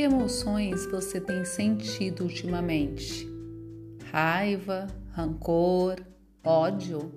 [0.00, 3.28] Que emoções você tem sentido ultimamente?
[4.10, 6.00] Raiva, rancor,
[6.42, 7.12] ódio?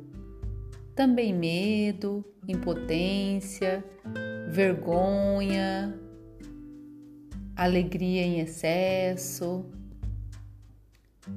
[0.93, 3.82] Também medo, impotência,
[4.50, 5.98] vergonha,
[7.56, 9.65] alegria em excesso?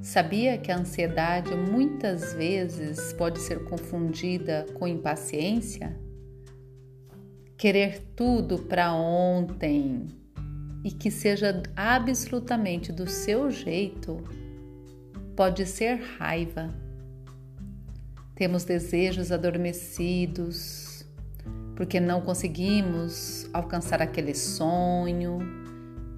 [0.01, 5.97] Sabia que a ansiedade muitas vezes pode ser confundida com impaciência?
[7.55, 10.26] Querer tudo para ontem
[10.83, 14.23] e que seja absolutamente do seu jeito
[15.35, 16.73] pode ser raiva.
[18.35, 21.05] Temos desejos adormecidos
[21.75, 25.39] porque não conseguimos alcançar aquele sonho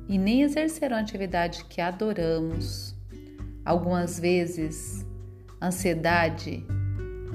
[0.07, 2.95] e nem exercer uma atividade que adoramos.
[3.65, 5.05] Algumas vezes,
[5.61, 6.65] ansiedade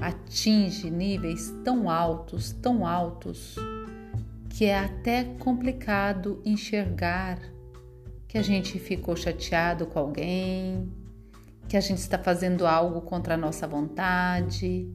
[0.01, 3.55] atinge níveis tão altos, tão altos,
[4.55, 7.37] que é até complicado enxergar
[8.25, 10.89] que a gente ficou chateado com alguém,
[11.67, 14.89] que a gente está fazendo algo contra a nossa vontade,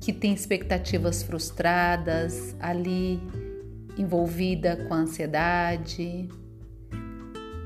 [0.00, 3.20] que tem expectativas frustradas ali
[3.98, 6.28] envolvida com a ansiedade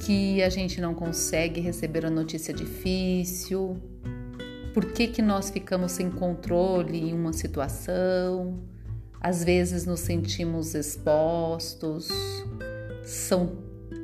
[0.06, 3.76] que a gente não consegue receber a notícia difícil,
[4.72, 8.58] por que, que nós ficamos sem controle em uma situação,
[9.24, 12.10] às vezes nos sentimos expostos,
[13.02, 13.56] são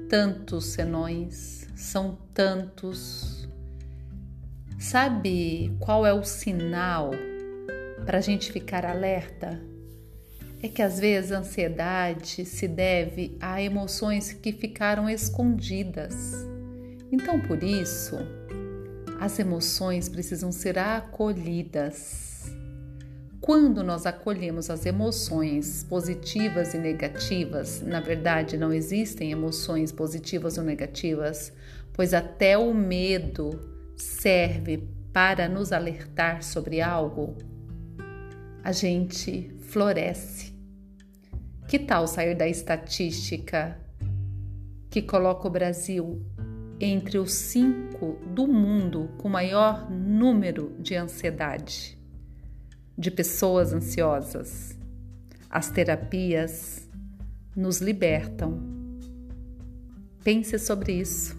[0.08, 3.46] tantos senões, são tantos.
[4.78, 7.10] Sabe qual é o sinal
[8.06, 9.60] para a gente ficar alerta?
[10.62, 16.34] é que às vezes a ansiedade se deve a emoções que ficaram escondidas.
[17.10, 18.18] Então, por isso,
[19.18, 22.29] as emoções precisam ser acolhidas.
[23.50, 30.62] Quando nós acolhemos as emoções positivas e negativas, na verdade não existem emoções positivas ou
[30.62, 31.52] negativas,
[31.92, 33.50] pois até o medo
[33.96, 37.36] serve para nos alertar sobre algo,
[38.62, 40.54] a gente floresce.
[41.66, 43.76] Que tal sair da estatística
[44.88, 46.24] que coloca o Brasil
[46.78, 51.99] entre os cinco do mundo com maior número de ansiedade,
[53.00, 54.76] de pessoas ansiosas?
[55.48, 56.86] As terapias
[57.56, 58.60] nos libertam.
[60.22, 61.34] Pense sobre isso.